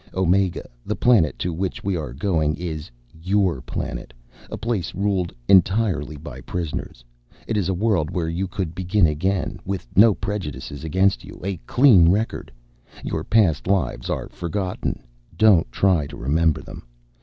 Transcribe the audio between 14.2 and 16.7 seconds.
forgotten. Don't try to remember